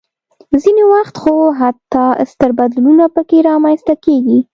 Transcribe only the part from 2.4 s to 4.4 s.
بدلونونه پکې رامنځته کېږي.